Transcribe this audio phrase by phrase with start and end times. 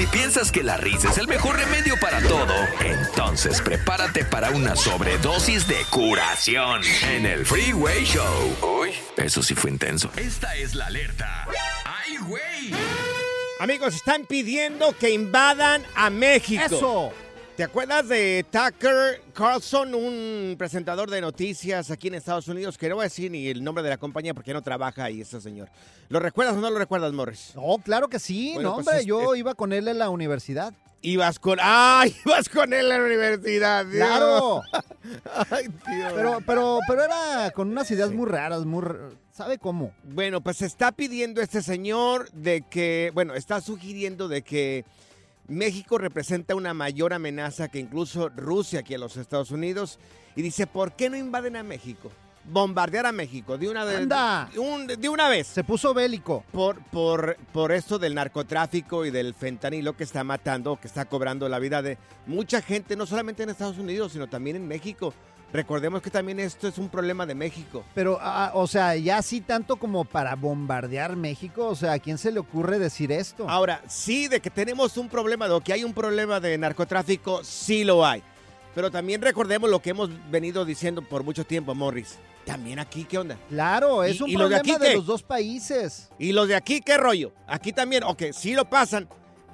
[0.00, 4.74] Si piensas que la risa es el mejor remedio para todo, entonces prepárate para una
[4.74, 8.80] sobredosis de curación en el Freeway Show.
[8.80, 10.10] Uy, eso sí fue intenso.
[10.16, 11.46] Esta es la alerta.
[11.84, 12.72] ¡Ay, güey!
[13.58, 16.64] Amigos, están pidiendo que invadan a México.
[16.64, 17.12] Eso.
[17.60, 22.78] ¿Te acuerdas de Tucker Carlson, un presentador de noticias aquí en Estados Unidos?
[22.78, 25.20] Que no voy a decir ni el nombre de la compañía porque no trabaja ahí
[25.20, 25.68] ese señor.
[26.08, 27.52] ¿Lo recuerdas o no lo recuerdas, Morris?
[27.54, 28.52] No, claro que sí.
[28.54, 30.72] Bueno, no, pues hombre, es- yo es- iba con él en la universidad.
[31.02, 31.58] Ibas con...
[31.60, 32.06] ¡Ah!
[32.24, 33.84] Ibas con él a la universidad.
[33.84, 34.06] Dios.
[34.08, 34.62] Claro.
[35.50, 36.12] Ay, Dios.
[36.14, 38.84] Pero, pero, pero era con unas ideas muy raras, muy...
[39.32, 39.92] ¿Sabe cómo?
[40.04, 44.86] Bueno, pues está pidiendo este señor de que, bueno, está sugiriendo de que
[45.50, 49.98] México representa una mayor amenaza que incluso Rusia aquí a los Estados Unidos.
[50.36, 52.10] Y dice, ¿por qué no invaden a México?
[52.44, 53.96] Bombardear a México de una vez.
[53.98, 54.48] Anda.
[54.52, 55.46] De, un- de una vez.
[55.48, 56.44] Se puso bélico.
[56.52, 61.48] Por, por, por esto del narcotráfico y del fentanilo que está matando, que está cobrando
[61.48, 65.12] la vida de mucha gente, no solamente en Estados Unidos, sino también en México.
[65.52, 67.84] Recordemos que también esto es un problema de México.
[67.94, 72.18] Pero, ah, o sea, ya así tanto como para bombardear México, o sea, ¿a quién
[72.18, 73.48] se le ocurre decir esto?
[73.48, 77.82] Ahora, sí, de que tenemos un problema, de que hay un problema de narcotráfico, sí
[77.84, 78.22] lo hay.
[78.74, 82.18] Pero también recordemos lo que hemos venido diciendo por mucho tiempo, Morris.
[82.46, 83.36] También aquí, ¿qué onda?
[83.48, 86.08] Claro, es ¿Y- un y lo de problema aquí de los dos países.
[86.18, 87.32] ¿Y los de aquí qué rollo?
[87.46, 89.08] Aquí también, ok, sí lo pasan,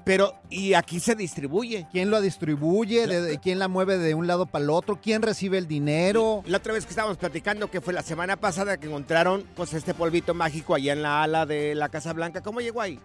[0.06, 1.89] pero ¿y aquí se distribuye?
[1.91, 3.09] ¿Quién lo distribuye?
[3.09, 5.00] ¿De, de- quién la mueve de un lado para el otro?
[5.03, 6.44] ¿Quién recibe el dinero?
[6.47, 9.95] La otra vez que estábamos platicando, que fue la semana pasada que encontraron pues este
[9.95, 13.00] polvito mágico allá en la ala de la Casa Blanca, ¿cómo llegó ahí?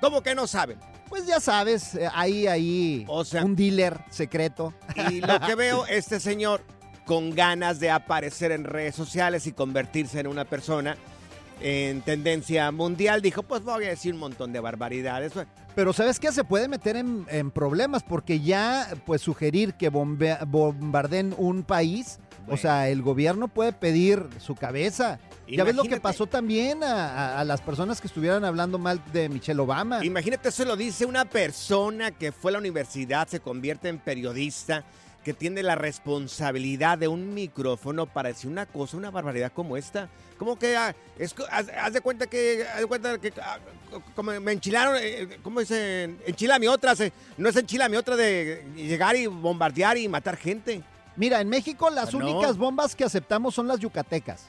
[0.00, 0.78] ¿Cómo que no saben?
[1.08, 4.74] Pues ya sabes, eh, hay ahí O sea- un dealer secreto.
[5.12, 6.60] Y lo que veo, este señor
[7.06, 10.96] con ganas de aparecer en redes sociales y convertirse en una persona
[11.60, 15.32] en tendencia mundial, dijo, pues voy a decir un montón de barbaridades.
[15.74, 16.32] Pero ¿sabes qué?
[16.32, 22.18] Se puede meter en, en problemas porque ya, pues, sugerir que bombe- bombarden un país,
[22.48, 25.18] o sea, el gobierno puede pedir su cabeza.
[25.46, 26.00] Ya ves lo que Imagínate.
[26.00, 30.04] pasó también a, a- a las personas que estuvieran hablando mal de Michelle Obama.
[30.04, 34.84] Imagínate, eso lo dice una persona que fue a la universidad, se convierte en periodista,
[35.28, 40.08] que tiene la responsabilidad de un micrófono para decir una cosa, una barbaridad como esta.
[40.38, 43.58] Como que ah, es, haz, haz de cuenta que, haz de cuenta que ah,
[44.16, 46.18] como me enchilaron, eh, ¿cómo dicen?
[46.26, 50.38] Enchila mi otra, se- no es enchila mi otra de llegar y bombardear y matar
[50.38, 50.80] gente.
[51.16, 52.26] Mira, en México las Ah, no.
[52.30, 54.46] únicas bombas que aceptamos son las yucatecas.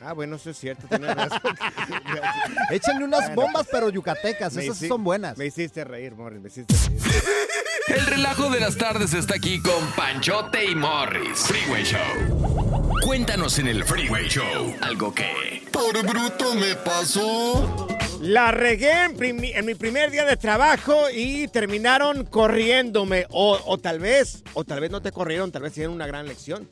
[0.00, 1.40] Ah, bueno, eso es cierto, tienes razón.
[2.70, 5.36] Échenle unas Bueno, bombas, pero yucatecas, Me esas hici- son buenas.
[5.36, 7.00] Me hiciste reír, Morris, me hiciste reír.
[7.88, 11.38] El relajo de las tardes está aquí con Panchote y Morris.
[11.40, 12.90] Freeway Show.
[13.02, 15.66] Cuéntanos en el Freeway Show algo que...
[15.72, 17.88] Por bruto me pasó.
[18.20, 23.26] La regué en, primi- en mi primer día de trabajo y terminaron corriéndome.
[23.30, 26.26] O, o tal vez, o tal vez no te corrieron, tal vez tienen una gran
[26.26, 26.68] lección.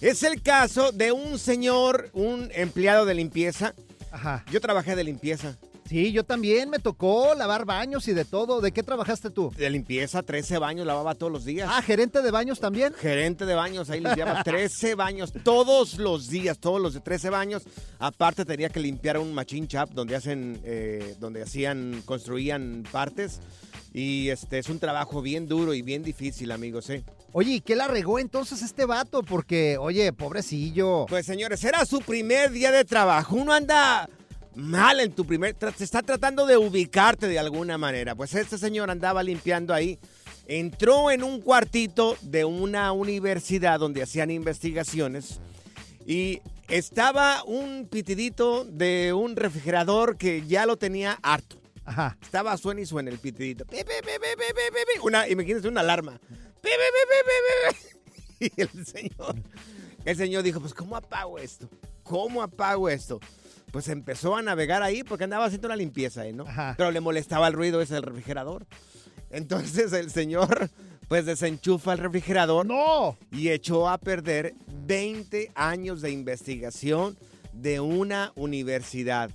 [0.00, 3.74] Es el caso de un señor, un empleado de limpieza.
[4.10, 4.44] Ajá.
[4.50, 5.56] Yo trabajé de limpieza.
[5.90, 8.60] Sí, yo también me tocó lavar baños y de todo.
[8.60, 9.52] ¿De qué trabajaste tú?
[9.56, 11.68] De limpieza, 13 baños lavaba todos los días.
[11.68, 12.94] Ah, gerente de baños también.
[12.94, 17.64] Gerente de baños, ahí limpiaba 13 baños todos los días, todos los de 13 baños.
[17.98, 23.40] Aparte tenía que limpiar un machine shop donde hacen, eh, donde hacían, construían partes.
[23.92, 27.02] Y este es un trabajo bien duro y bien difícil, amigos, ¿eh?
[27.32, 29.24] Oye, ¿y qué la regó entonces este vato?
[29.24, 31.06] Porque, oye, pobrecillo.
[31.08, 33.34] Pues señores, era su primer día de trabajo.
[33.34, 34.08] Uno anda
[34.54, 35.56] mal en tu primer...
[35.76, 38.14] Se está tratando de ubicarte de alguna manera.
[38.14, 39.98] Pues este señor andaba limpiando ahí.
[40.46, 45.40] Entró en un cuartito de una universidad donde hacían investigaciones.
[46.06, 51.60] Y estaba un pitidito de un refrigerador que ya lo tenía harto.
[51.84, 52.16] Ajá.
[52.22, 53.64] Estaba suena y suena el pitidito.
[53.64, 55.06] Pi, pi, pi, pi, pi, pi, pi, pi.
[55.06, 56.20] Una, imagínense una alarma.
[58.40, 59.36] Y el señor,
[60.06, 61.68] el señor dijo, pues ¿cómo apago esto?
[62.02, 63.20] ¿Cómo apago esto?
[63.72, 66.44] Pues empezó a navegar ahí porque andaba haciendo la limpieza ahí, ¿no?
[66.46, 66.74] Ajá.
[66.76, 68.66] Pero le molestaba el ruido ese del refrigerador.
[69.30, 70.70] Entonces el señor
[71.08, 73.16] pues desenchufa el refrigerador ¡No!
[73.32, 74.54] y echó a perder
[74.86, 77.16] 20 años de investigación
[77.52, 79.30] de una universidad.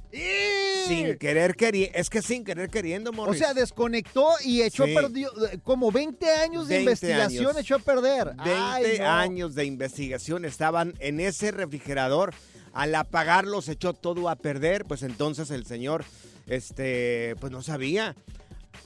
[0.88, 1.98] Sin querer queriendo.
[1.98, 3.40] Es que sin querer queriendo, O Morris.
[3.40, 4.94] sea, desconectó y echó Sí.
[4.94, 5.30] perdió
[5.64, 7.58] como 20 años de 20 investigación años.
[7.58, 8.26] echó a perder.
[8.36, 9.06] 20 Ay, no.
[9.10, 12.34] años de investigación estaban en ese refrigerador.
[12.76, 14.86] Al apagarlo se echó todo a perder.
[14.86, 16.06] Pues entonces el señor,
[16.46, 18.16] este, pues no sabía.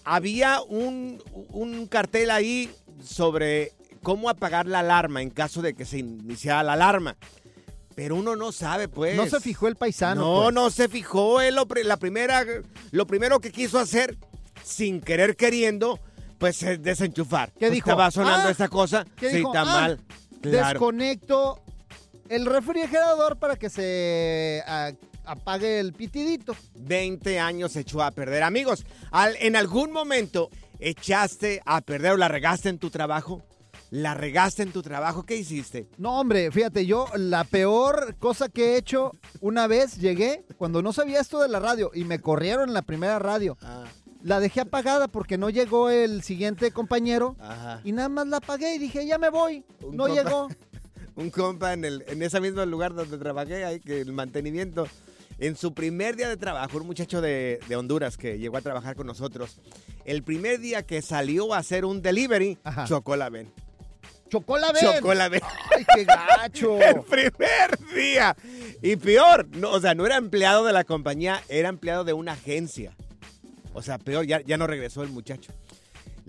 [0.05, 2.71] Había un, un cartel ahí
[3.03, 7.17] sobre cómo apagar la alarma en caso de que se iniciara la alarma.
[7.95, 9.17] Pero uno no sabe, pues.
[9.17, 10.21] No se fijó el paisano.
[10.21, 10.53] No, pues.
[10.55, 11.41] no se fijó.
[11.41, 12.45] Él lo, la primera,
[12.91, 14.17] lo primero que quiso hacer,
[14.63, 15.99] sin querer queriendo,
[16.37, 17.51] pues es desenchufar.
[17.53, 17.89] ¿Qué Pues, dijo?
[17.89, 19.03] Estaba sonando Ah, esta cosa.
[19.17, 19.49] ¿Qué sí, dijo?
[19.49, 19.99] está Ah, mal.
[20.41, 20.67] Claro.
[20.69, 21.61] Desconecto
[22.29, 24.63] el refrigerador para que se
[25.25, 26.55] apague el pitidito.
[26.75, 28.43] 20 años echó a perder.
[28.43, 30.49] Amigos, al- ¿en algún momento
[30.79, 33.43] echaste a perder o la regaste en tu trabajo?
[33.91, 35.23] ¿La regaste en tu trabajo?
[35.23, 35.87] ¿Qué hiciste?
[35.97, 40.93] No, hombre, fíjate, yo la peor cosa que he hecho, una vez llegué cuando no
[40.93, 43.57] sabía esto de la radio y me corrieron en la primera radio.
[43.63, 43.85] Ah,
[44.21, 47.81] La dejé apagada porque no llegó el siguiente compañero ajá.
[47.83, 49.63] y nada más la apagué y dije, ya me voy.
[49.81, 50.47] Un No compa- llegó.
[51.19, 54.87] un compa en, el, en ese mismo lugar donde trabajé, ahí, que el mantenimiento,
[55.37, 58.95] en su primer día de trabajo, un muchacho de, de Honduras que llegó a trabajar
[58.95, 59.59] con nosotros,
[60.05, 62.85] el primer día que salió a hacer un delivery, Ajá.
[62.85, 63.51] chocó la ven.
[64.29, 64.81] Chocó la ven.
[64.83, 65.41] Chocó la ven.
[65.75, 66.77] Ay, qué gacho.
[66.81, 68.35] El primer día.
[68.81, 72.33] Y peor, no, o sea, no era empleado de la compañía, era empleado de una
[72.33, 72.95] agencia.
[73.73, 75.51] O sea, peor, ya, ya no regresó el muchacho.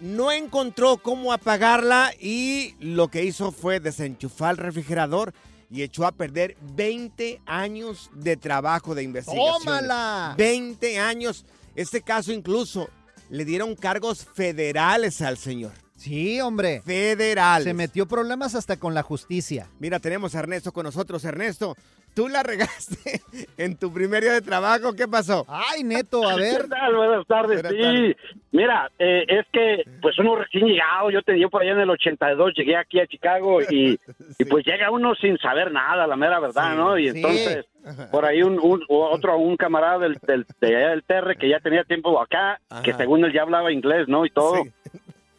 [0.00, 5.32] No encontró cómo apagarla y lo que hizo fue desenchufar el refrigerador
[5.70, 9.62] y echó a perder 20 años de trabajo de investigación.
[9.64, 10.34] ¡Tómala!
[10.36, 11.44] 20 años.
[11.74, 12.88] Este caso incluso
[13.30, 15.72] le dieron cargos federales al señor.
[15.96, 16.80] Sí, hombre.
[16.82, 17.64] Federales.
[17.64, 19.68] Se metió problemas hasta con la justicia.
[19.80, 21.24] Mira, tenemos a Ernesto con nosotros.
[21.24, 21.76] Ernesto,
[22.18, 23.20] tú la regaste
[23.58, 24.92] en tu primer día de trabajo.
[24.94, 25.46] ¿Qué pasó?
[25.48, 26.62] Ay, Neto, a ver.
[26.62, 26.96] ¿Qué tal?
[26.96, 27.62] Buenas tardes.
[27.62, 28.16] Buenas sí,
[28.50, 31.90] mira, eh, es que pues uno recién llegado, yo te digo por allá en el
[31.90, 34.00] 82, llegué aquí a Chicago y,
[34.38, 36.98] y pues llega uno sin saber nada, la mera verdad, Sí, ¿no?
[36.98, 37.16] Y sí.
[37.18, 37.66] entonces
[38.10, 41.60] por ahí un, un- otro, un camarada del, del, de allá del Terre que ya
[41.60, 44.26] tenía tiempo acá, que según él ya hablaba inglés, ¿no?
[44.26, 44.70] Y todo, Sí.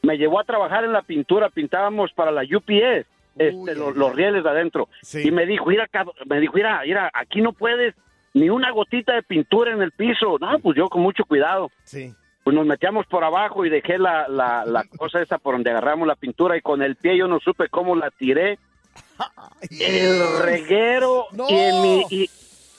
[0.02, 3.06] me llevó a trabajar en la pintura, pintábamos para la UPS.
[3.40, 4.90] Este, los, rieles de adentro.
[5.02, 5.28] Sí.
[5.28, 5.90] Y me dijo, mira,
[6.26, 7.96] me dijo, mira, mira, aquí no puedes
[8.34, 10.38] ni una gotita de pintura en el piso.
[10.40, 11.72] No, pues yo con mucho cuidado.
[11.84, 12.14] Sí.
[12.44, 16.08] Pues nos metíamos por abajo y dejé la, la, la cosa esa por donde agarramos
[16.08, 18.60] la pintura y con el pie yo no supe cómo la tiré.
[19.80, 21.46] El reguero ¡No!
[21.50, 22.06] y en mi...
[22.10, 22.30] Y,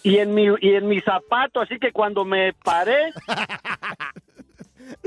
[0.03, 3.13] y en mi y en mi zapato, así que cuando me paré,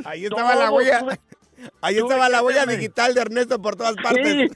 [0.05, 1.05] Ahí estaba la huella.
[1.81, 4.27] Ahí estaba la huella digital de Ernesto por todas partes.
[4.27, 4.47] Sí,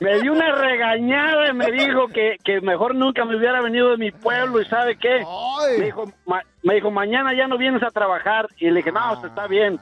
[0.00, 3.96] me dio una regañada y me dijo que, que mejor nunca me hubiera venido de
[3.96, 5.24] mi pueblo y ¿sabe qué?
[5.60, 5.78] Ay.
[5.78, 8.46] Me dijo, ma- me dijo, mañana ya no vienes a trabajar.
[8.58, 9.78] Y le dije, no, está bien.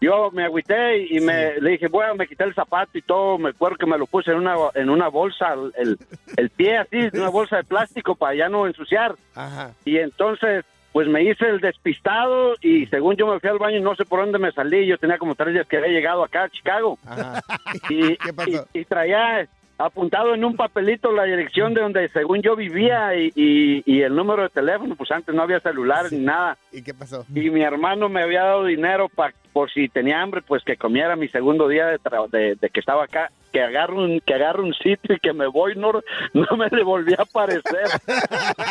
[0.00, 3.38] Yo me agüité y me, le dije, bueno, me quité el zapato y todo.
[3.38, 5.98] Me acuerdo que me lo puse en una, en una bolsa, el,
[6.36, 9.14] el pie así, en una bolsa de plástico para ya no ensuciar.
[9.34, 9.72] Ajá.
[9.86, 10.64] Y entonces,
[10.96, 14.20] pues me hice el despistado y según yo me fui al baño no sé por
[14.20, 14.86] dónde me salí.
[14.86, 16.98] Yo tenía como tres días que había llegado acá a Chicago.
[17.06, 17.42] Ajá.
[17.90, 18.66] Y, ¿Qué pasó?
[18.72, 23.30] y- y traía apuntado en un papelito la dirección de donde según yo vivía y,
[23.34, 26.56] y- y el número de teléfono, pues antes no había celulares ni nada.
[26.72, 27.26] ¿Y qué pasó?
[27.28, 31.14] Y mi hermano me había dado dinero pa- por si tenía hambre, pues que comiera
[31.14, 35.14] mi segundo día de, de que estaba acá, que agarro un, que agarro un sitio
[35.14, 35.90] y que me voy, no,
[36.34, 37.62] no me le volví a aparecer.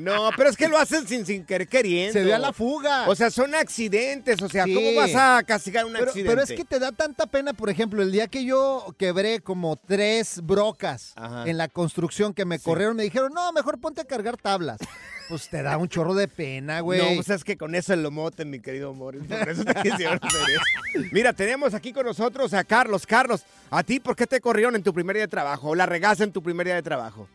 [0.00, 2.14] No, pero es que lo hacen sin, sin querer queriendo.
[2.14, 3.04] Se dio a la fuga.
[3.08, 4.40] O sea, son accidentes.
[4.40, 4.74] O sea, Sí.
[4.74, 6.30] ¿cómo vas a castigar un pero, accidente?
[6.30, 9.76] pero es que te da tanta pena, por ejemplo, el día que yo quebré como
[9.76, 11.44] tres brocas Ajá.
[11.46, 14.78] en la construcción que me corrieron, me dijeron, no, mejor ponte a cargar tablas.
[15.32, 16.98] Pues te da un chorro de pena, güey.
[17.00, 19.22] No, pues es que con eso lo moten, mi querido Morris.
[19.24, 21.08] Por eso te quisieron hacer eso.
[21.10, 23.06] Mira, tenemos aquí con nosotros a Carlos.
[23.06, 25.70] Carlos, ¿a ti por qué te corrieron en tu primer día de trabajo?
[25.70, 27.28] ¿O la regaste en tu primer día de trabajo?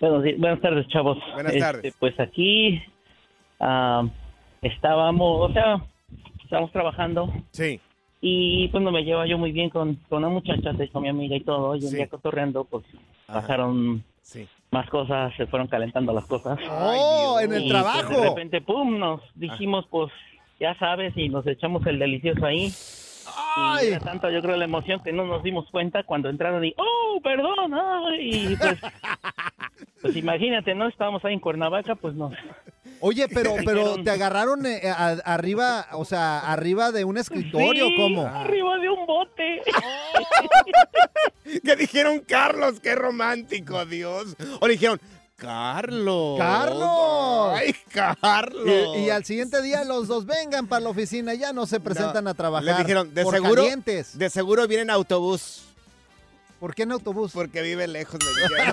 [0.00, 1.18] Buenos di- buenas tardes, chavos.
[1.34, 1.94] Buenas Este, tardes.
[2.00, 2.82] Pues aquí
[3.60, 4.08] ah,
[4.62, 5.84] estábamos, o sea,
[6.42, 7.78] estábamos trabajando Sí.
[8.22, 11.36] y pues no me llevaba yo muy bien con, con una muchacha, con mi amiga
[11.36, 11.96] y todo, y un Sí.
[11.96, 12.86] día cotorreando, pues
[13.28, 13.42] Ajá.
[13.42, 14.48] pasaron Sí.
[14.70, 16.58] Más cosas, se fueron calentando las cosas.
[16.70, 18.20] ¡Oh, Ay, en el Y, pues, trabajo!
[18.20, 20.10] de repente, pum, nos dijimos, pues,
[20.60, 22.72] ya sabes, y nos echamos el delicioso ahí.
[23.82, 27.20] Y tanta, yo creo, la emoción que no nos dimos cuenta cuando entraron y, oh,
[27.22, 28.78] perdón, ay", y pues,
[30.02, 30.88] pues imagínate, ¿no?
[30.88, 32.32] Estábamos ahí en Cuernavaca, pues nos,
[33.02, 37.96] Oye, pero, pero te agarraron eh, a- arriba, o sea, arriba de un escritorio, Sí,
[37.96, 38.26] ¿cómo?
[38.26, 39.62] arriba de un bote.
[41.64, 42.78] ¿Qué dijeron Carlos?
[42.80, 44.36] ¡Qué romántico, Dios!
[44.60, 45.00] O le dijeron,
[45.40, 46.38] Carlos.
[46.38, 47.52] ¡Carlos!
[47.54, 48.96] ¡Ay, Carlos!
[48.96, 52.28] Y, y al siguiente día los dos vengan para la oficina, ya no se presentan
[52.28, 52.64] a trabajar.
[52.64, 54.18] Le dijeron, de por seguro, calientes.
[54.18, 55.62] de seguro vienen autobús.
[56.60, 57.32] ¿Por qué en autobús?
[57.32, 58.18] Porque vive lejos.
[58.22, 58.72] Le dijeron.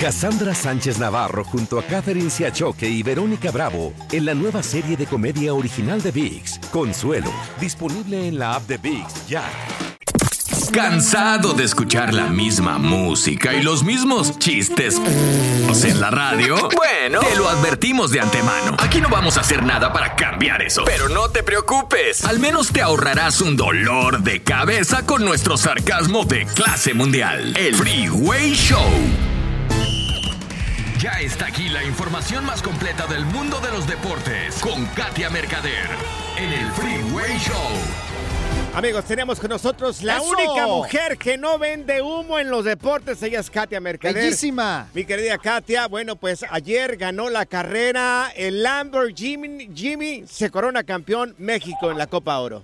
[0.00, 5.04] Cassandra Sánchez Navarro junto a Catherine Siachoque y Verónica Bravo en la nueva serie de
[5.04, 7.30] comedia original de VIX, Consuelo,
[7.60, 9.44] disponible en la app de VIX ya.
[10.72, 14.98] ¿Cansado de escuchar la misma música y los mismos chistes
[15.84, 16.56] en la radio?
[16.80, 18.76] Bueno, te lo advertimos de antemano.
[18.78, 20.82] Aquí no vamos a hacer nada para cambiar eso.
[20.84, 22.24] Pero no te preocupes.
[22.24, 27.54] Al menos te ahorrarás un dolor de cabeza con nuestro sarcasmo de clase mundial.
[27.56, 29.29] El Freeway Show.
[31.00, 35.88] Ya está aquí la información más completa del mundo de los deportes con Katia Mercader
[36.36, 38.74] en el Freeway Show.
[38.74, 40.28] Amigos, tenemos con nosotros la ¡Eso!
[40.28, 43.22] única mujer que no vende humo en los deportes.
[43.22, 44.16] Ella es Katia Mercader.
[44.16, 44.88] Bellísima.
[44.92, 51.34] Mi querida Katia, bueno, pues ayer ganó la carrera el Lamborghini Jimmy se corona campeón
[51.38, 52.62] México en la Copa Oro.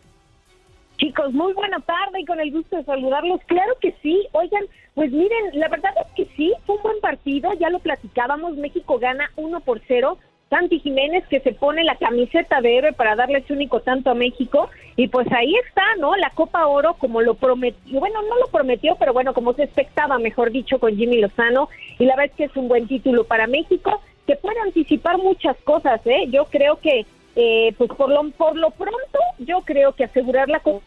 [0.98, 3.40] Chicos, muy buena tarde y con el gusto de saludarlos.
[3.46, 4.26] Claro que sí.
[4.32, 4.64] Oigan,
[4.96, 8.98] pues miren, la verdad es que sí, fue un buen partido, ya lo platicábamos, México
[8.98, 10.16] gana 1 por 0.
[10.48, 14.14] Santi Jiménez que se pone la camiseta de héroe para darle ese único tanto a
[14.14, 16.16] México y pues ahí está, ¿no?
[16.16, 20.18] La Copa Oro como lo prometió, bueno, no lo prometió, pero bueno, como se expectaba,
[20.18, 23.46] mejor dicho, con Jimmy Lozano y la verdad es que es un buen título para
[23.46, 26.26] México que puede anticipar muchas cosas, ¿eh?
[26.30, 30.60] Yo creo que eh, pues por lo, por lo pronto, yo creo que asegurar la
[30.60, 30.84] Copa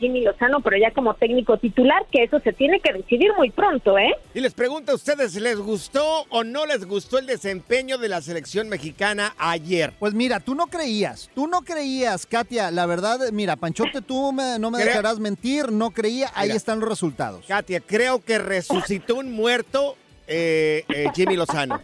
[0.00, 3.96] Jimmy Lozano, pero ya como técnico titular, que eso se tiene que decidir muy pronto,
[3.98, 4.12] ¿eh?
[4.34, 8.20] Y les pregunto a ustedes, ¿les gustó o no les gustó el desempeño de la
[8.20, 9.92] selección mexicana ayer?
[10.00, 12.70] Pues mira, tú no creías, tú no creías, Katia.
[12.70, 16.30] La verdad, mira, Panchote, tú me- no me Creo- dejarás mentir, no creía.
[16.34, 16.56] Ahí Mira.
[16.56, 17.44] están los resultados.
[17.46, 19.96] Katia, creo que resucitó un muerto
[20.32, 21.80] eh, eh, Jimmy Lozano.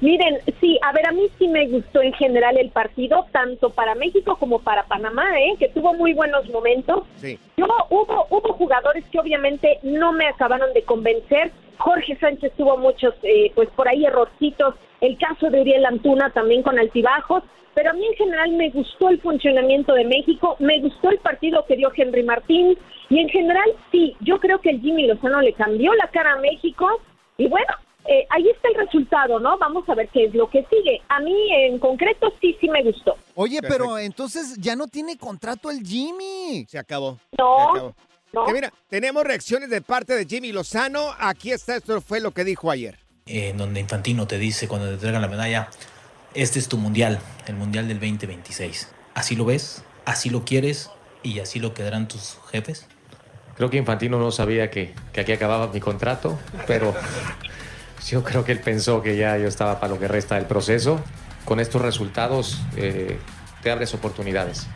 [0.00, 3.94] Miren, sí, a ver, a mí sí me gustó en general el partido, tanto para
[3.94, 5.56] México como para Panamá, ¿eh?
[5.58, 7.04] que tuvo muy buenos momentos.
[7.16, 7.38] Sí.
[7.56, 11.52] Yo, hubo, hubo jugadores que obviamente no me acabaron de convencer.
[11.78, 14.74] Jorge Sánchez tuvo muchos, eh, pues por ahí errorcitos.
[15.00, 17.42] El caso de Uriel Antuna también con altibajos.
[17.74, 21.64] Pero a mí en general me gustó el funcionamiento de México, me gustó el partido
[21.66, 22.76] que dio Henry Martín.
[23.08, 26.40] Y en general, sí, yo creo que el Jimmy Lozano le cambió la cara a
[26.40, 26.86] México.
[27.38, 27.72] Y bueno,
[28.06, 29.58] eh, ahí está el resultado, ¿no?
[29.58, 31.00] Vamos a ver qué es lo que sigue.
[31.08, 33.16] A mí en concreto sí, sí me gustó.
[33.34, 36.66] Oye, pero entonces ya no tiene contrato el Jimmy.
[36.68, 37.18] Se acabó.
[37.38, 37.94] No, Se acabó.
[38.46, 41.00] Que mira, tenemos reacciones de parte de Jimmy Lozano.
[41.18, 42.96] Aquí está, esto fue lo que dijo ayer.
[43.26, 45.68] en donde Infantino te dice cuando te entregan la medalla,
[46.34, 48.88] este es tu mundial, el mundial del 2026.
[49.14, 49.82] ¿Así lo ves?
[50.04, 50.90] ¿Así lo quieres?
[51.22, 52.86] ¿Y así lo quedarán tus jefes?
[53.56, 56.94] Creo que Infantino no sabía que, que aquí acababa mi contrato, pero
[58.06, 61.00] yo creo que él pensó que ya yo estaba para lo que resta del proceso.
[61.44, 63.18] Con estos resultados eh,
[63.62, 64.66] te abres oportunidades.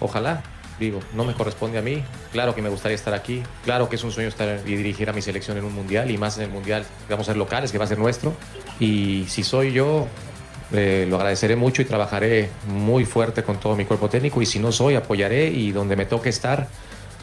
[0.00, 0.42] Ojalá,
[0.78, 2.02] digo, no me corresponde a mí.
[2.32, 3.42] Claro que me gustaría estar aquí.
[3.64, 6.18] Claro que es un sueño estar y dirigir a mi selección en un mundial y
[6.18, 8.34] más en el mundial vamos a ser locales, que va a ser nuestro.
[8.80, 10.06] Y si soy yo,
[10.72, 14.42] eh, lo agradeceré mucho y trabajaré muy fuerte con todo mi cuerpo técnico.
[14.42, 16.68] Y si no soy, apoyaré y donde me toque estar,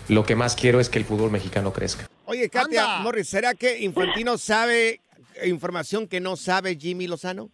[0.08, 2.08] lo que más quiero es que el fútbol mexicano crezca.
[2.26, 5.02] Oye, Katia Morris, ¿será que Infantino sabe
[5.46, 7.50] información que no sabe Jimmy Lozano?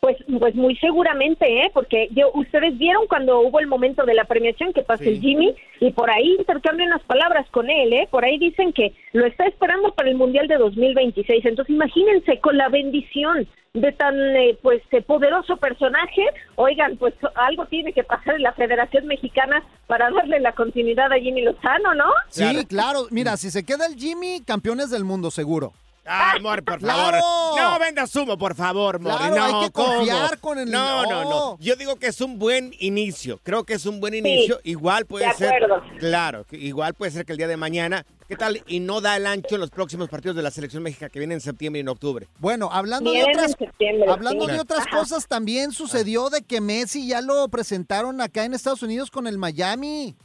[0.00, 1.70] Pues, pues muy seguramente, ¿eh?
[1.74, 5.54] Porque yo, ustedes vieron cuando hubo el momento de la premiación que pasó el Jimmy
[5.80, 8.06] y por ahí intercambian unas palabras con él, ¿eh?
[8.08, 11.44] Por ahí dicen que lo está esperando para el Mundial de 2026.
[11.46, 16.22] Entonces imagínense con la bendición de tan eh, pues eh, poderoso personaje,
[16.54, 21.18] oigan, pues algo tiene que pasar en la Federación Mexicana para darle la continuidad a
[21.18, 22.06] Jimmy Lozano, ¿no?
[22.28, 23.06] Sí, claro.
[23.10, 25.72] Mira, si se queda el Jimmy, campeones del mundo, seguro.
[26.06, 27.10] Ay, amor, por favor.
[27.10, 27.26] ¡Claro!
[27.56, 29.16] No vendas humo, por favor, Mori.
[29.16, 29.94] Claro, no, hay que ¿cómo?
[29.96, 31.30] confiar con el- No, no, no.
[31.30, 31.58] no.
[31.60, 33.40] Yo digo que es un buen inicio.
[33.42, 34.60] Creo que es un buen inicio.
[34.64, 35.54] igual puede de ser.
[35.54, 35.82] acuerdo.
[35.98, 38.04] Claro, igual puede ser que el día de mañana.
[38.28, 38.60] ¿Qué tal?
[38.66, 41.36] Y no da el ancho en los próximos partidos de la selección mexicana que vienen
[41.36, 42.26] en septiembre y en octubre.
[42.40, 44.52] Bueno, hablando de otras, septiembre, hablando sí.
[44.52, 44.98] de otras Ajá.
[44.98, 49.38] cosas, también sucedió de que Messi ya lo presentaron acá en Estados Unidos con el
[49.38, 50.16] Miami.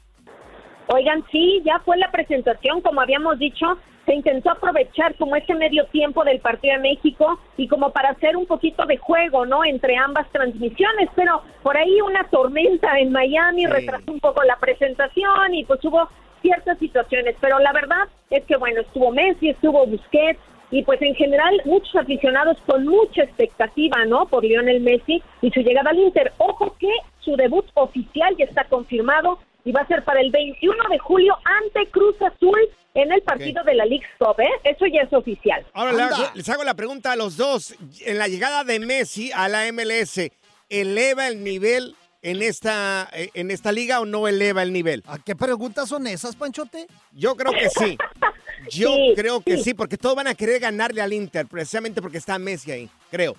[0.87, 3.65] Oigan, sí, ya fue la presentación, como habíamos dicho,
[4.05, 8.35] se intentó aprovechar como ese medio tiempo del partido de México y como para hacer
[8.35, 9.63] un poquito de juego, ¿no?
[9.63, 15.53] Entre ambas transmisiones, pero por ahí una tormenta en Miami retrasó un poco la presentación
[15.53, 16.09] y pues hubo
[16.41, 20.39] ciertas situaciones, pero la verdad es que bueno, estuvo Messi, estuvo Busquets
[20.71, 24.25] y pues en general muchos aficionados con mucha expectativa, ¿no?
[24.25, 26.31] Por Lionel Messi y su llegada al Inter.
[26.37, 30.75] Ojo que su debut oficial ya está confirmado y va a ser para el 21
[30.89, 32.59] de julio ante Cruz Azul
[32.93, 34.49] en el partido de la League Cup, ¿eh?
[34.63, 35.65] Eso ya es oficial.
[35.73, 37.75] Ahora hago- les hago la pregunta a los dos.
[38.01, 40.31] En la llegada de Messi a la MLS,
[40.69, 45.03] ¿eleva el nivel en esta, eh, en esta liga o no eleva el nivel?
[45.07, 46.87] ¿A qué preguntas son esas, Panchote?
[47.13, 47.97] Yo creo que sí.
[48.69, 49.63] Yo Sí, creo que sí.
[49.63, 53.35] sí, porque todos van a querer ganarle al Inter, precisamente porque está Messi ahí, creo.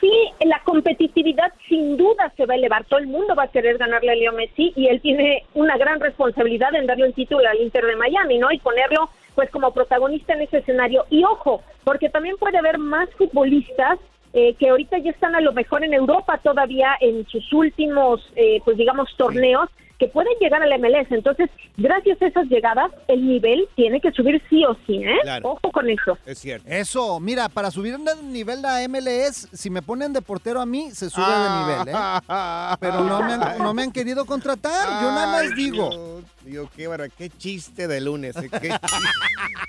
[0.00, 0.10] Sí,
[0.46, 2.84] la competitividad sin duda se va a elevar.
[2.84, 6.00] Todo el mundo va a querer ganarle a Leo Messi y él tiene una gran
[6.00, 8.50] responsabilidad en darle el título al Inter de Miami, ¿no?
[8.50, 11.04] Y ponerlo pues como protagonista en ese escenario.
[11.10, 13.98] Y ojo, porque también puede haber más futbolistas
[14.32, 18.60] eh, que ahorita ya están a lo mejor en Europa todavía en sus últimos, eh,
[18.64, 19.68] pues digamos, torneos
[20.06, 21.10] que pueden llegar al MLS.
[21.10, 25.16] Entonces, gracias a esas llegadas, el nivel tiene que subir sí o sí, ¿eh?
[25.22, 25.50] Claro.
[25.52, 26.18] Ojo con eso.
[26.26, 26.66] Es cierto.
[26.68, 30.66] Eso, mira, para subir el nivel de la MLS, si me ponen de portero a
[30.66, 31.78] mí, se sube Ah.
[31.78, 32.76] de nivel, ¿eh?
[32.80, 35.90] Pero no me han, no me han querido contratar, yo nada más digo.
[35.90, 38.36] Dios, Dios, qué, barba- qué chiste de lunes.
[38.36, 38.86] eh, qué chiste.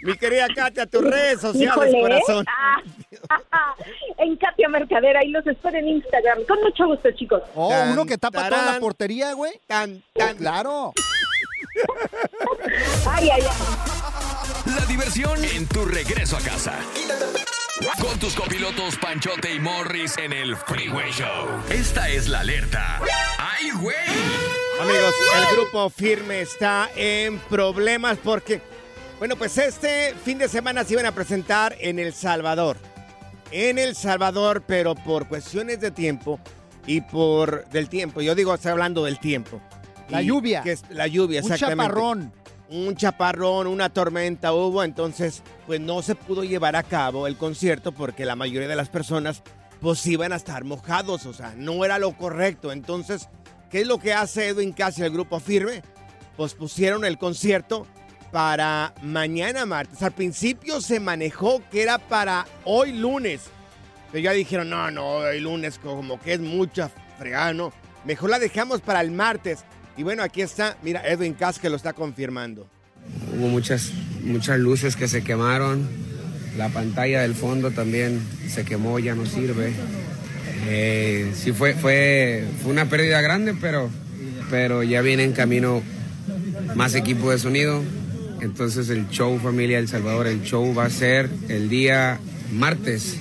[0.01, 2.45] Mi querida Katia, tus redes sociales, Híjole, corazón.
[2.49, 2.81] Ah,
[4.17, 6.43] en Katia Mercader, ahí los espero en Instagram.
[6.47, 7.41] Con mucho gusto, chicos.
[7.55, 9.53] Oh, Tan, uno que tapa toda la portería, güey.
[9.67, 10.35] Tan, tan.
[10.37, 10.93] Claro.
[13.07, 14.75] Ay, ay, ay.
[14.77, 16.73] La diversión en tu regreso a casa.
[18.01, 21.61] Con tus copilotos Panchote y Morris en el Freeway Show.
[21.69, 23.01] Esta es la alerta.
[23.37, 23.95] ¡Ay, güey!
[24.81, 25.13] Amigos,
[25.49, 28.61] el grupo firme está en problemas porque,
[29.19, 32.77] bueno, pues este fin de semana se iban a presentar en El Salvador.
[33.51, 36.39] En El Salvador, pero por cuestiones de tiempo
[36.87, 38.21] y por del tiempo.
[38.21, 39.61] Yo digo, estoy hablando del tiempo.
[40.07, 40.61] La Y lluvia.
[40.61, 41.83] que es la lluvia, Un exactamente.
[41.89, 42.33] chaparrón.
[42.69, 47.91] Un chaparrón, una tormenta hubo, entonces pues no se pudo llevar a cabo el concierto
[47.91, 49.43] porque la mayoría de las personas
[49.81, 52.71] pues iban a estar mojados, o sea, no era lo correcto.
[52.71, 53.29] Entonces,
[53.69, 55.83] ¿qué es lo que hace Edwin Casi el grupo firme?
[56.37, 57.85] Pues pusieron el concierto
[58.31, 60.01] para mañana martes.
[60.01, 63.43] Al principio se manejó que era para hoy lunes,
[64.11, 67.71] Pero ya dijeron, no, no, el lunes como que es mucha fregada, ¿no?
[68.05, 69.63] Mejor la dejamos para el martes.
[69.97, 72.67] Y bueno, aquí está, mira, Edwin Cass que lo está confirmando.
[73.37, 73.91] Hubo muchas,
[74.23, 75.87] muchas luces que se quemaron.
[76.57, 79.73] La pantalla del fondo también se quemó, ya no sirve.
[80.67, 83.89] Eh, sí fue, fue, fue una pérdida grande, pero,
[84.49, 85.81] pero ya viene en camino
[86.75, 87.81] más equipo de sonido.
[88.41, 92.19] Entonces el show Familia El Salvador, el show va a ser el día
[92.51, 93.17] martes.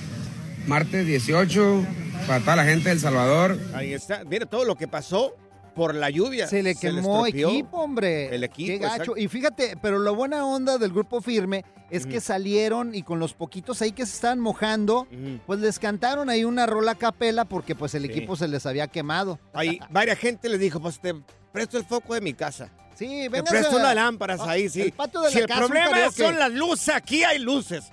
[0.67, 1.85] Martes 18
[2.27, 3.57] para toda la gente del Salvador.
[3.73, 5.35] Ahí está, mira todo lo que pasó
[5.75, 6.47] por la lluvia.
[6.47, 8.33] Se le quemó estropeó equipo, hombre.
[8.33, 8.67] El equipo.
[8.71, 8.93] Qué gacho.
[8.93, 9.17] exacto.
[9.17, 13.33] Y fíjate, pero la buena onda del grupo firme es que salieron y con los
[13.33, 15.07] poquitos ahí que se estaban mojando,
[15.45, 18.09] pues les cantaron ahí una rola a capela porque pues el Sí.
[18.09, 19.39] equipo se les había quemado.
[19.53, 21.13] Ahí varias gente les dijo, pues te
[21.51, 22.71] presto el foco de mi casa.
[22.95, 24.81] Sí, Te véngase presto unas lámparas ahí, sí.
[24.81, 26.23] el patio de si la el casa, un problema karaoke.
[26.23, 27.91] son las luces, aquí hay luces.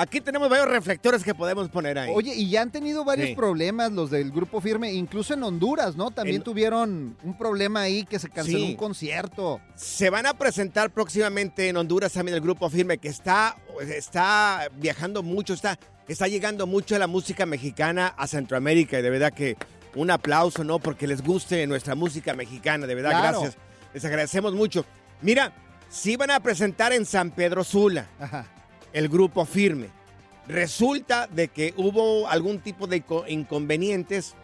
[0.00, 2.12] Aquí tenemos varios reflectores que podemos poner ahí.
[2.14, 3.34] Oye, y ya han tenido varios Sí.
[3.34, 6.12] problemas los del grupo firme, incluso en Honduras, ¿no?
[6.12, 8.64] También En- tuvieron un problema ahí que se canceló Sí.
[8.70, 9.60] un concierto.
[9.74, 13.56] Se van a presentar próximamente en Honduras también el grupo Firme que está,
[13.88, 19.32] está viajando mucho, está, está llegando mucho la música mexicana a Centroamérica y de verdad
[19.32, 19.56] que
[19.96, 20.78] un aplauso, ¿no?
[20.78, 23.40] Porque les guste nuestra música mexicana, de verdad, Claro.
[23.40, 23.60] gracias.
[23.92, 24.84] Les agradecemos mucho.
[25.22, 25.52] Mira,
[25.88, 28.06] sí van a presentar en San Pedro Sula
[28.92, 29.88] el grupo Firme.
[30.46, 34.34] Resulta de que hubo algún tipo de co- inconvenientes.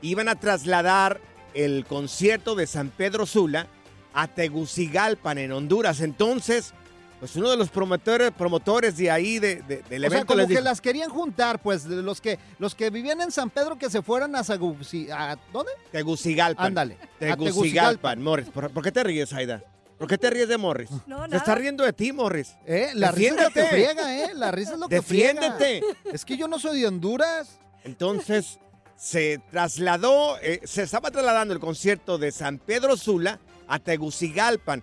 [0.00, 1.20] Iban a trasladar
[1.54, 3.66] el concierto de San Pedro Sula
[4.14, 6.00] a Tegucigalpan, en Honduras.
[6.00, 6.72] Entonces,
[7.20, 10.38] pues uno de los promotores, promotores de ahí, de- de- del O sea, evento, como
[10.38, 13.48] les que dijo, las querían juntar, pues, de los que los que vivían en San
[13.50, 15.70] Pedro que se fueran a Sagusi, ¿a dónde?
[15.92, 16.66] Tegucigalpan.
[16.66, 18.22] Ándale, Tegucigalpan, Tegucigalpan.
[18.22, 18.48] Morris.
[18.48, 19.62] ¿Por, por qué te ríes, Aida?
[19.98, 20.90] ¿Por qué te ríes de Morris?
[21.06, 21.36] No, Se nada.
[21.36, 22.56] está riendo de ti, Morris.
[22.66, 23.68] Eh, la risa es lo que Defiéndete.
[23.94, 24.34] friega, ¿eh?
[24.34, 25.80] La risa es lo que Defiéndete.
[25.80, 25.86] friega.
[26.12, 27.60] Es que yo no soy de Honduras.
[27.84, 28.58] Entonces,
[28.96, 34.82] se trasladó, eh, se estaba trasladando el concierto de San Pedro Sula a Tegucigalpan,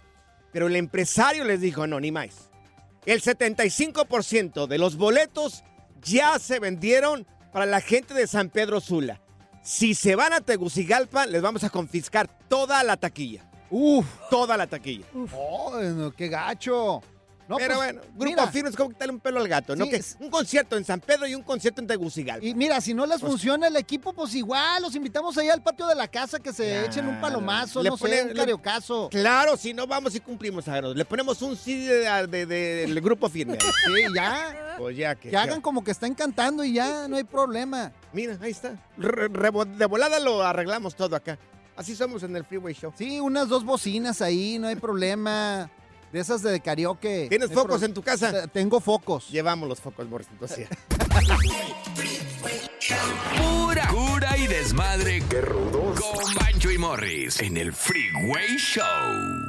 [0.54, 2.50] pero el empresario les dijo, no, ni más.
[3.06, 5.64] El 75% de los boletos
[6.02, 9.22] ya se vendieron para la gente de San Pedro Sula.
[9.64, 13.49] Si se van a Tegucigalpan, les vamos a confiscar toda la taquilla.
[13.72, 14.06] Uf.
[14.30, 15.06] Toda la taquilla.
[15.36, 17.02] Oh, no, qué gacho.
[17.48, 18.48] No, Pero pues, bueno, Grupo.
[18.52, 19.84] Firme es como quitarle un pelo al gato, ¿no?
[19.86, 22.48] Sí, Que es- un concierto en San Pedro y un concierto en Tegucigalpan.
[22.48, 25.64] Y mira, si no les Pues- funciona el equipo, pues igual, los invitamos ahí al
[25.64, 29.10] patio de la casa que se echen un palomazo, Le no sé, un le- cariocazo.
[29.10, 30.96] Claro, si no vamos y cumplimos, Agros.
[30.96, 33.58] Le ponemos un CD de- de- de- del grupo firme.
[33.88, 34.76] Sí, ya.
[34.78, 35.32] Pues ya que.
[35.32, 37.92] Que hagan como que están cantando y ya, no hay problema.
[38.14, 38.74] Mira, ahí está.
[38.96, 41.40] Re- re- de volada lo arreglamos todo acá.
[41.80, 42.92] Así somos en el Freeway Show.
[42.98, 45.72] Sí, unas dos bocinas ahí, no hay problema.
[46.12, 47.28] De esas de karaoke.
[47.30, 48.32] ¿Tienes No focos en tu casa?
[48.34, 49.30] T- Tengo focos.
[49.30, 50.28] Llevamos los focos, Boris.
[50.32, 50.68] Entonces,
[53.38, 55.24] Pura cura y desmadre.
[55.30, 56.00] ¡Qué rudos!
[56.02, 59.49] Con Bancho y Morris en el Freeway Show.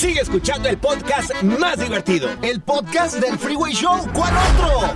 [0.00, 2.30] Sigue escuchando el podcast más divertido.
[2.40, 3.98] El podcast del Freeway Show.
[4.14, 4.94] ¿Cuál otro?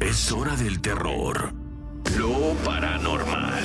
[0.00, 1.54] Es hora del terror,
[2.18, 3.64] lo paranormal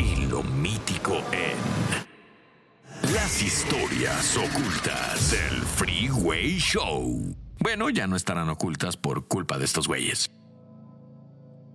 [0.00, 7.36] y lo mítico en las historias ocultas del Freeway Show.
[7.60, 10.32] Bueno, ya no estarán ocultas por culpa de estos güeyes.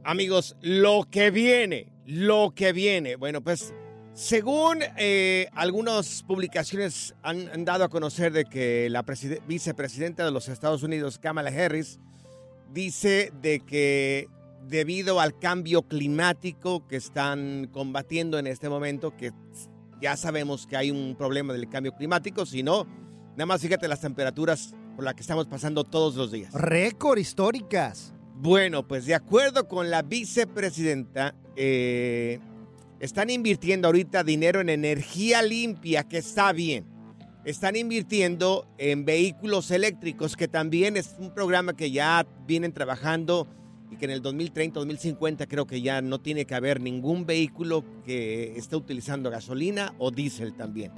[0.04, 3.16] amigos, lo que viene, lo que viene.
[3.16, 3.74] Bueno, pues
[4.14, 10.32] según eh, algunas publicaciones han, han dado a conocer de que la preside- vicepresidenta de
[10.32, 12.00] los Estados Unidos, Kamala Harris,
[12.74, 14.28] dice de que
[14.68, 19.32] debido al cambio climático que están combatiendo en este momento, que
[20.02, 22.86] ya sabemos que hay un problema del cambio climático, si no,
[23.32, 26.54] nada más fíjate las temperaturas por las que estamos pasando todos los días.
[26.54, 28.14] Récord históricas.
[28.36, 32.40] Bueno, pues de acuerdo con la vicepresidenta, eh,
[33.02, 36.86] están invirtiendo ahorita dinero en energía limpia, que está bien.
[37.44, 43.48] Están invirtiendo en vehículos eléctricos, que también es un programa que ya vienen trabajando
[43.90, 47.84] y que en el 2030, 2050 creo que ya no tiene que haber ningún vehículo
[48.06, 50.92] que esté utilizando gasolina o diésel también.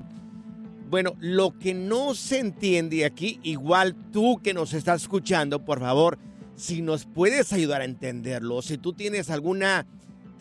[0.89, 6.19] Bueno, lo que no se entiende aquí, igual tú que nos estás escuchando, por favor,
[6.57, 9.87] si nos puedes ayudar a entenderlo, si tú tienes alguna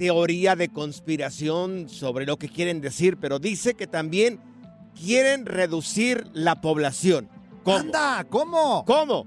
[0.03, 4.41] teoría de conspiración sobre lo que quieren decir, pero dice que también
[5.01, 7.29] quieren reducir la población.
[7.62, 7.77] ¿Cómo?
[7.77, 8.27] ¡Anda!
[8.29, 8.85] ¿Cómo?
[8.85, 9.25] ¿Cómo?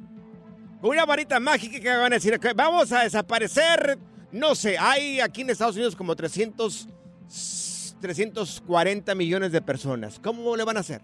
[0.82, 3.98] Con una varita mágica que van a decir que vamos a desaparecer,
[4.34, 6.90] no sé, hay aquí en Estados Unidos como 300,
[8.02, 10.20] 340 millones de personas.
[10.22, 11.02] ¿Cómo le van a hacer?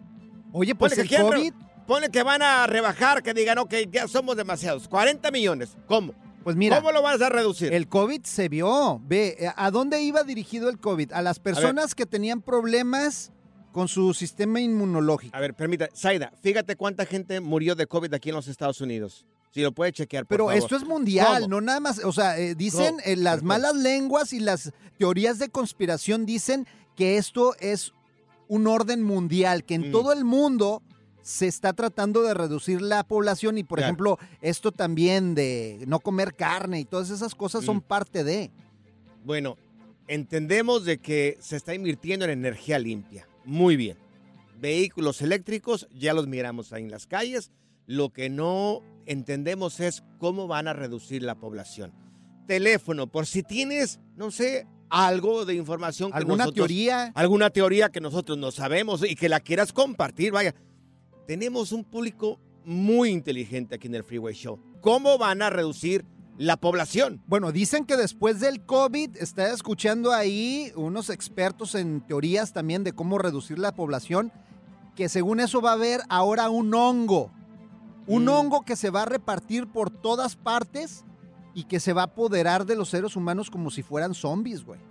[0.52, 1.54] Oye, pues Ponle el que quieren COVID...
[1.88, 4.90] Ponle que van a rebajar, que digan, ok, ya somos demasiados.
[4.90, 5.78] 40 millones.
[5.88, 6.14] ¿Cómo?
[6.44, 7.72] Pues mira, ¿Cómo lo vas a reducir?
[7.74, 9.00] El COVID se vio.
[9.06, 11.12] Ve, eh, ¿a dónde iba dirigido el COVID?
[11.14, 13.32] A las personas que tenían problemas
[13.72, 15.36] con su sistema inmunológico.
[15.36, 19.26] A ver, permita, Zaida, fíjate cuánta gente murió de COVID aquí en los Estados Unidos.
[19.52, 20.58] Si lo puede chequear, por Pero favor.
[20.64, 21.48] esto es mundial, ¿Cómo?
[21.48, 22.04] no nada más.
[22.04, 27.18] O sea, eh, dicen eh, las malas lenguas y las teorías de conspiración dicen que
[27.18, 27.94] esto es
[28.48, 29.92] un orden mundial, que en Mm.
[29.92, 30.82] todo el mundo
[31.22, 33.88] se está tratando de reducir la población y, por Claro.
[33.90, 37.82] ejemplo, esto también de no comer carne y todas esas cosas son Mm.
[37.82, 38.52] parte de.
[39.24, 39.58] Bueno,
[40.08, 43.28] entendemos de que se está invirtiendo en energía limpia.
[43.46, 43.98] Muy bien.
[44.60, 47.52] Vehículos eléctricos, ya los miramos ahí en las calles.
[47.88, 51.92] Lo que no entendemos es cómo van a reducir la población.
[52.48, 57.12] Teléfono, por si tienes, no sé, algo de información que ¿Alguna nosotros- teoría?
[57.16, 60.54] Alguna teoría que nosotros no sabemos y que la quieras compartir, vaya.
[61.32, 64.60] Tenemos un público muy inteligente aquí en el Freeway Show.
[64.82, 66.04] ¿Cómo van a reducir
[66.38, 67.24] la población?
[67.26, 72.91] Bueno, dicen que después del COVID, está escuchando ahí unos expertos en teorías también de
[72.91, 74.34] cómo reducir la población,
[74.94, 77.32] que según eso va a haber ahora un hongo.
[78.08, 78.30] Un Mm.
[78.30, 81.06] hongo que se va a repartir por todas partes
[81.54, 84.82] y que se va a apoderar de los seres humanos como si fueran zombies, güey.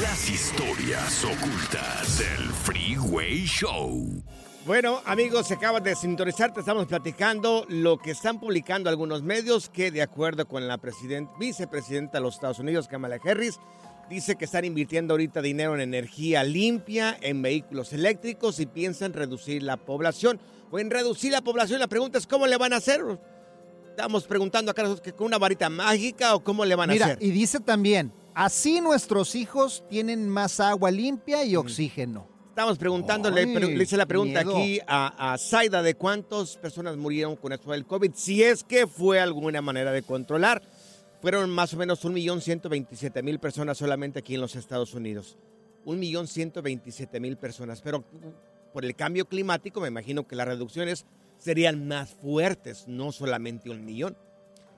[0.00, 4.22] Las historias ocultas del Freeway Show.
[4.64, 9.68] Bueno, amigos, se acaban de sintonizar, te estamos platicando lo que están publicando algunos medios
[9.68, 13.60] que de acuerdo con la president- vicepresidenta de los Estados Unidos, Kamala Harris,
[14.08, 19.62] dice que están invirtiendo ahorita dinero en energía limpia, en vehículos eléctricos y piensan reducir
[19.62, 20.40] la población.
[20.74, 23.00] O en reducir la población, la pregunta es cómo le van a hacer.
[23.90, 27.16] Estamos preguntando acá nosotros que con una varita mágica o cómo le van a hacer.
[27.20, 32.26] y dice también, así nuestros hijos tienen más agua limpia y oxígeno.
[32.48, 34.56] Estamos preguntándole, Ay, le hice la pregunta miedo.
[34.56, 38.88] aquí a, a Zaida de cuántas personas murieron con esto del COVID, si es que
[38.88, 40.60] fue alguna manera de controlar.
[41.22, 45.38] Fueron más o menos 1.127.000 personas solamente aquí en los Estados Unidos.
[45.86, 47.80] 1.127.000 personas.
[47.80, 48.04] Pero
[48.74, 51.06] por el cambio climático me imagino que las reducciones
[51.38, 54.16] serían más fuertes, no solamente un millón.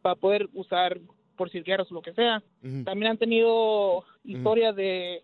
[0.02, 0.98] para poder usar
[1.36, 2.42] por guerras o lo que sea.
[2.84, 5.22] También han tenido historia de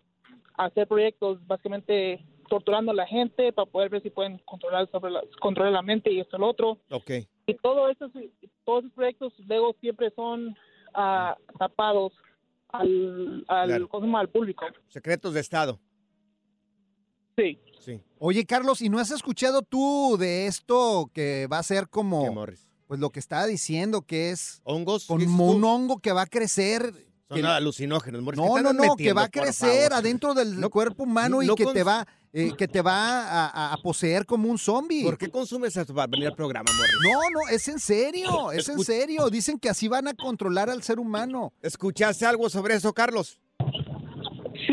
[0.55, 5.21] hacer proyectos básicamente torturando a la gente para poder ver si pueden controlar sobre la,
[5.39, 6.77] controlar la mente y esto y lo otro.
[6.91, 7.11] Ok.
[7.47, 8.11] Y todo esos,
[8.63, 10.55] todos esos proyectos luego siempre son
[10.93, 12.13] ah, tapados
[12.69, 14.17] al, al, Claro.
[14.17, 14.65] al público.
[14.87, 15.79] Secretos de Estado.
[17.37, 17.59] Sí.
[17.83, 18.01] Sí.
[18.19, 22.45] Oye, Carlos, ¿y no has escuchado tú de esto que va a ser como,
[22.87, 26.93] pues lo que estaba diciendo, que es hongos, como un hongo que va a crecer
[27.27, 28.39] Son alucinógenos, Morris.
[28.39, 29.93] No, ¿qué no, no, que va a crecer favor?
[29.93, 33.73] adentro del cuerpo humano y no que te va eh, que te va a, a-
[33.73, 35.03] a poseer como un zombie.
[35.03, 36.93] ¿Por qué consumes esto para venir al programa, Morris?
[37.03, 39.29] No, no, es en serio, es en serio.
[39.29, 41.53] Dicen que así van a controlar al ser humano.
[41.61, 43.39] ¿Escuchaste algo sobre eso, Carlos?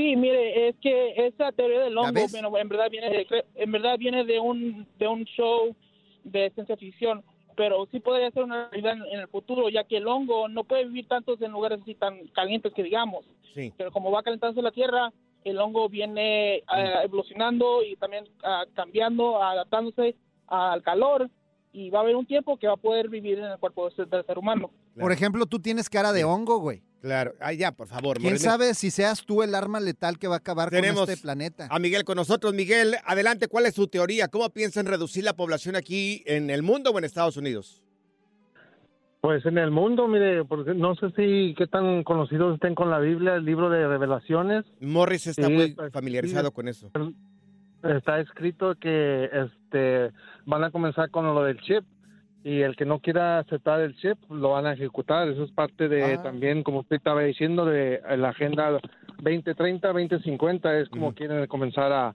[0.01, 3.99] Sí, mire, es que esa teoría del hongo, bueno, en verdad viene de, en verdad
[3.99, 5.77] viene de un de un show
[6.25, 7.23] de ciencia ficción,
[7.55, 10.65] pero sí podría ser una realidad en, en el futuro, ya que el hongo no
[10.65, 13.27] puede vivir tantos en lugares así tan calientes que digamos.
[13.55, 13.75] Sí.
[13.77, 15.13] Pero como va calentándose la tierra,
[15.45, 16.65] el hongo viene eh,
[17.05, 21.29] evolucionando y también ah, cambiando, adaptándose al calor
[21.73, 23.97] y va a haber un tiempo que va a poder vivir en el cuerpo del
[23.97, 24.71] ser- del ser humano.
[24.99, 26.83] Por ejemplo, tú tienes cara de hongo, güey.
[27.01, 28.19] Claro, ay, ya, por favor.
[28.19, 31.23] ¿Quién sabe si seas tú el arma letal que va a acabar Tenemos con este
[31.23, 31.67] planeta?
[31.71, 32.53] a Miguel con nosotros.
[32.53, 34.29] Miguel, adelante, ¿cuál es tu teoría?
[34.29, 37.83] ¿Cómo piensan reducir la población aquí en el mundo o en Estados Unidos?
[39.23, 42.99] Pues en el mundo, mire, porque no sé si qué tan conocidos estén con la
[42.99, 44.65] Biblia, el libro de revelaciones.
[44.81, 46.55] Morris está Sí, muy pues, familiarizado sí.
[46.55, 46.91] con eso.
[47.83, 50.11] Está escrito que este
[50.47, 51.85] van a comenzar con lo del chip
[52.43, 55.29] y el que no quiera aceptar el chip lo van a ejecutar.
[55.29, 56.23] Eso es parte de Ah.
[56.23, 58.81] también, como usted estaba diciendo, de la agenda
[59.19, 60.79] 2030, 2050.
[60.81, 62.15] Es como quieren comenzar a,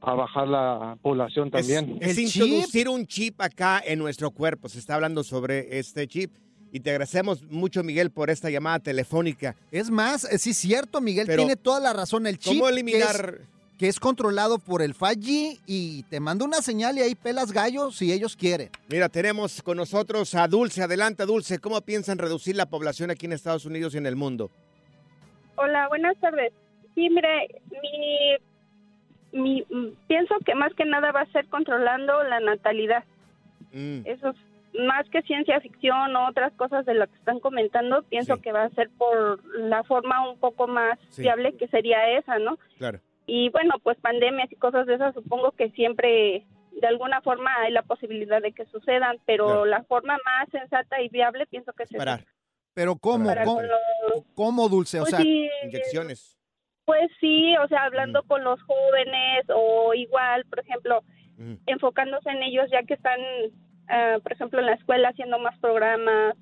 [0.00, 1.98] a bajar la población también.
[2.00, 4.68] Es introducir un chip acá en nuestro cuerpo.
[4.68, 6.32] Se está hablando sobre este chip.
[6.70, 9.56] Y te agradecemos mucho, Miguel, por esta llamada telefónica.
[9.72, 12.26] Es más, eh, sí es cierto, Miguel Pero, tiene toda la razón.
[12.26, 16.44] El chip ¿cómo que eliminar- es, que es controlado por el 5G y te manda
[16.44, 18.70] una señal y ahí pelas gallos si ellos quieren.
[18.88, 20.82] Mira, tenemos con nosotros a Dulce.
[20.82, 21.60] Adelante, Dulce.
[21.60, 24.50] ¿Cómo piensan reducir la población aquí en Estados Unidos y en el mundo?
[25.56, 26.52] Hola, buenas tardes.
[26.94, 27.48] Sí, mire,
[29.32, 33.04] mi, mi, mm, pienso que más que nada va a ser controlando la natalidad.
[33.72, 34.00] Mm.
[34.06, 34.36] Eso es
[34.86, 38.42] más que ciencia ficción o otras cosas de lo que están comentando, pienso Sí.
[38.42, 41.22] que va a ser por la forma un poco más Sí.
[41.22, 42.58] fiable que sería esa, ¿no?
[42.78, 43.00] Claro.
[43.28, 47.72] Y bueno, pues pandemias y cosas de esas, supongo que siempre de alguna forma hay
[47.72, 49.64] la posibilidad de que sucedan, pero Claro.
[49.66, 51.98] la forma más sensata y viable pienso que es esa.
[51.98, 52.24] Parar.
[52.74, 53.28] Pero ¿cómo?
[53.44, 54.98] ¿Cómo, los- cómo, Dulce?
[54.98, 56.38] O Pues sea, sí, Inyecciones.
[56.86, 61.02] Pues sí, o sea, hablando con los jóvenes o igual, por ejemplo,
[61.66, 63.20] enfocándose en ellos ya que están,
[63.88, 66.34] ah, por ejemplo, en la escuela haciendo más programas.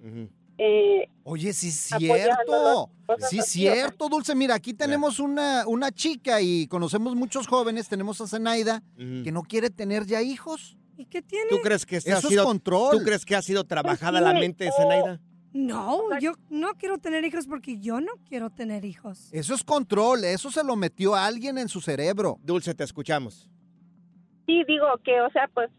[0.58, 2.90] Eh, Oye, sí es cierto.
[3.28, 4.34] Sí es cierto, Dulce.
[4.34, 7.88] Mira, aquí tenemos una, una chica y conocemos muchos jóvenes.
[7.88, 10.76] Tenemos a Zenaida que no quiere tener ya hijos.
[10.96, 11.50] ¿Y qué tiene?
[11.50, 12.98] ¿Tú crees que este ha Eso es sido control.
[12.98, 15.20] ¿Tú crees que ha sido trabajada Pues la sí, mente de Zenaida?
[15.52, 19.28] No, yo no quiero tener hijos porque yo no quiero tener hijos.
[19.32, 20.24] Eso es control.
[20.24, 22.38] Eso se lo metió a alguien en su cerebro.
[22.42, 23.48] Dulce, te escuchamos.
[24.46, 25.70] Sí, digo que, o sea, pues,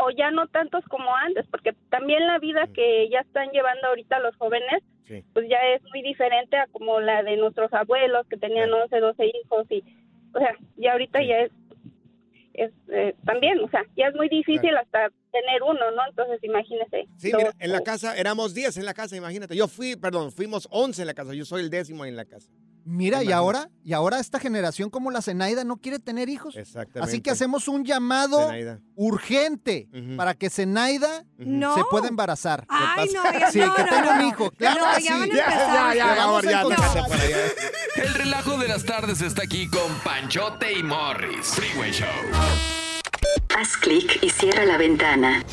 [0.00, 4.18] o ya no tantos como antes, porque también la vida que ya están llevando ahorita
[4.20, 5.24] los jóvenes, Sí.
[5.32, 9.26] pues ya es muy diferente a como la de nuestros abuelos que tenían 11, 12
[9.26, 9.82] hijos y,
[10.32, 11.52] o sea, ya ahorita ya es,
[12.54, 16.02] es eh, también, o sea, ya es muy difícil hasta tener uno, ¿no?
[16.08, 17.06] Entonces, imagínese.
[17.16, 19.56] Sí, dos mira, en la casa éramos 10 en la casa, imagínate.
[19.56, 21.34] Yo fui, perdón, fuimos 11 en la casa.
[21.34, 22.50] Yo soy el décimo en la casa.
[22.90, 26.56] Mira, y ahora, y ahora esta generación como la Zenaida no quiere tener hijos.
[26.56, 27.00] Exactamente.
[27.08, 28.80] Así que hacemos un llamado Zenaida.
[28.96, 31.74] urgente para que Zenaida No.
[31.76, 32.64] se pueda embarazar.
[32.68, 34.20] Ay, ¿Qué no, ya- sí, no, que no, tenga no.
[34.22, 34.50] un hijo.
[34.50, 35.20] Claro No, que ya sí.
[35.20, 36.62] van a ya, vamos ya.
[37.96, 41.46] El relajo de las tardes está aquí con Panchote y Morris.
[41.54, 42.08] Freeway Show.
[43.56, 45.44] Haz clic y cierra la ventana.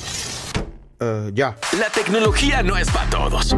[1.34, 1.56] ya.
[1.80, 3.56] La tecnología no es para todos.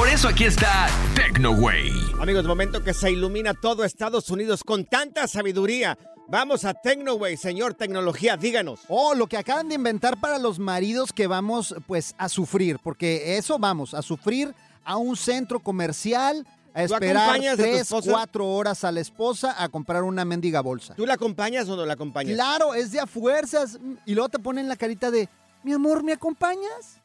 [0.00, 1.92] Por eso aquí está TecnoWay.
[2.18, 5.98] Amigos, momento que se ilumina todo Estados Unidos con tanta sabiduría.
[6.26, 8.80] Vamos a Tecnoway, señor tecnología, díganos.
[8.88, 13.36] Oh, lo que acaban de inventar para los maridos que vamos pues a sufrir, porque
[13.36, 18.10] eso vamos, a sufrir a un centro comercial, a ¿Tú esperar a tres, esposa?
[18.10, 20.94] cuatro horas a la esposa a comprar una mendiga bolsa.
[20.94, 22.36] ¿Tú la acompañas o no la acompañas?
[22.36, 23.78] Claro, es de a fuerzas.
[24.06, 25.28] Y luego te ponen la carita de,
[25.62, 26.99] mi amor, ¿me acompañas?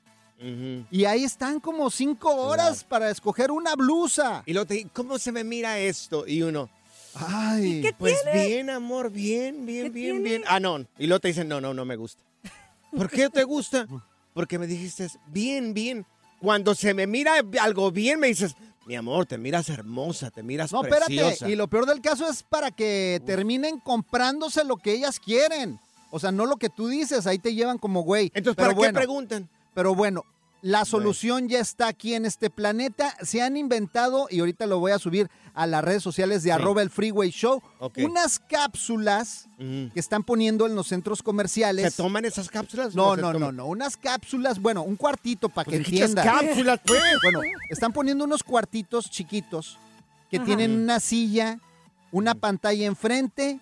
[0.92, 4.44] Y ahí están como cinco horas para escoger una blusa.
[4.46, 6.28] Y luego te ¿cómo se me mira esto?
[6.28, 6.70] Y uno,
[7.16, 8.48] Ay, qué pues tiene?
[8.48, 10.30] bien, amor, bien, bien, ¿Qué bien, tiene?
[10.30, 10.44] bien.
[10.48, 10.86] Ah, no.
[10.98, 12.22] Y luego te dicen, no, no, no me gusta.
[12.92, 13.88] ¿Por qué te gusta?
[14.34, 16.06] Porque me dijiste, bien, bien.
[16.42, 18.56] Cuando se me mira algo bien, me dices,
[18.86, 21.08] mi amor, te miras hermosa, te miras No, preciosa.
[21.30, 21.52] espérate.
[21.52, 25.80] Y lo peor del caso es para que terminen comprándose lo que ellas quieren.
[26.12, 28.26] O sea, no lo que tú dices, ahí te llevan como güey.
[28.34, 29.50] Entonces, Pero ¿para bueno, qué preguntan?
[29.76, 30.24] Pero bueno,
[30.64, 33.16] la solución ya está aquí en este planeta.
[33.22, 36.82] Se han inventado, y ahorita lo voy a subir a las redes sociales de arroba
[36.82, 37.62] el Freeway Show,
[37.98, 41.94] unas cápsulas que están poniendo en los centros comerciales.
[41.94, 42.96] ¿Se toman esas cápsulas?
[42.96, 43.68] No, no, no, no.
[43.68, 46.26] Unas cápsulas, bueno, un cuartito para que Pues dijiste entiendan.
[46.48, 47.02] cápsulas, pues.
[47.22, 49.78] Bueno, están poniendo unos cuartitos chiquitos
[50.32, 50.46] que Ajá.
[50.46, 51.60] tienen una silla,
[52.12, 53.60] una pantalla enfrente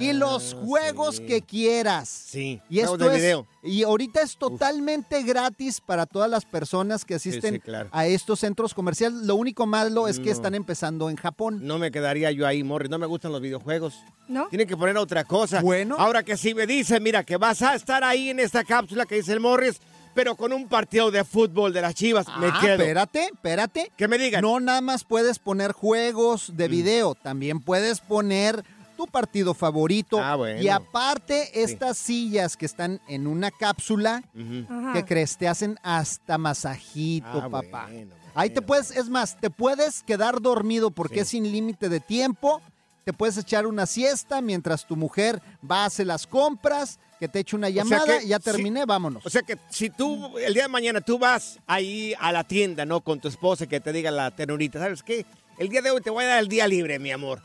[0.00, 1.26] y los Ah, juegos sí.
[1.26, 2.08] que quieras.
[2.08, 3.46] Sí, Y juegos esto de es, video.
[3.62, 7.88] y ahorita es totalmente gratis para todas las personas que asisten sí, claro.
[7.92, 9.20] a estos centros comerciales.
[9.22, 10.32] Lo único malo es que No.
[10.32, 11.60] están empezando en Japón.
[11.66, 12.90] No me quedaría yo ahí, Morris.
[12.90, 13.94] No me gustan los videojuegos.
[14.28, 14.46] ¿No?
[14.48, 15.60] Tienen que poner otra cosa.
[15.60, 15.96] Bueno.
[15.98, 19.16] Ahora que si me dicen, mira, que vas a estar ahí en esta cápsula que
[19.16, 19.80] dice el Morris,
[20.14, 22.72] pero con un partido de fútbol de las chivas, me Ah, quedo.
[22.74, 23.92] espérate, espérate.
[23.96, 24.40] Que me digan.
[24.42, 26.56] No nada más puedes poner juegos Mm.
[26.56, 28.64] de video, también puedes poner
[28.96, 30.18] tu partido favorito.
[30.20, 30.60] Ah, bueno.
[30.60, 34.22] Y aparte, estas sillas que están en una cápsula,
[34.68, 34.92] Ajá.
[34.94, 35.36] ¿qué crees?
[35.36, 37.86] Te hacen hasta masajito, Ah, papá.
[37.90, 41.20] bueno, Ahí te puedes, es más, te puedes quedar dormido porque Sí.
[41.20, 42.60] es sin límite de tiempo.
[43.04, 47.38] Te puedes echar una siesta mientras tu mujer va a hacer las compras, que te
[47.38, 49.24] eche una sea llamada, que ya si- terminé, vámonos.
[49.24, 52.84] O sea que si tú, el día de mañana, tú vas ahí a la tienda,
[52.84, 53.00] ¿no?
[53.00, 55.24] Con tu esposa que te diga la ternurita, ¿sabes qué?
[55.56, 57.40] El día de hoy te voy a dar el día libre, mi amor.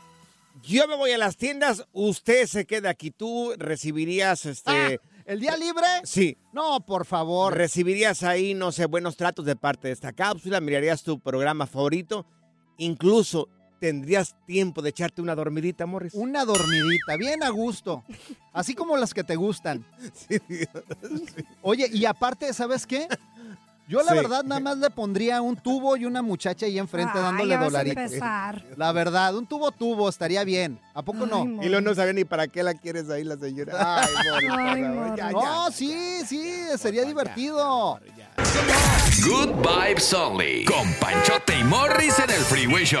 [0.62, 3.10] Yo me voy a las tiendas, usted se queda aquí.
[3.10, 5.00] Tú recibirías, este...
[5.24, 5.86] ¿El día libre?
[6.04, 6.36] Sí.
[6.52, 7.56] No, por favor.
[7.56, 12.26] Recibirías ahí, no sé, buenos tratos de parte de esta cápsula, mirarías tu programa favorito,
[12.76, 13.48] incluso
[13.82, 16.14] tendrías tiempo de echarte una dormidita, Morris.
[16.14, 18.04] Una dormidita, bien a gusto.
[18.52, 19.84] Así como las que te gustan.
[21.62, 23.08] Oye, y aparte, ¿sabes qué?
[23.88, 24.16] Yo la Sí.
[24.16, 27.64] verdad nada más le pondría un tubo y una muchacha ahí enfrente Ay, dándole ya
[27.64, 28.02] dolaritos.
[28.04, 28.64] empezar.
[28.76, 30.78] La verdad, un tubo tubo estaría bien.
[30.94, 31.44] ¿A poco no?
[31.62, 34.02] Y luego no sabía ni para qué la quieres ahí la señora.
[34.02, 35.72] Ay, Morris, por Ay, favor, ya, No, ya.
[35.74, 36.42] sí, sí,
[36.78, 37.98] sería divertido.
[39.24, 40.64] Good Vibes Only.
[40.64, 43.00] Con Panchote y Morris en el Freeway Show.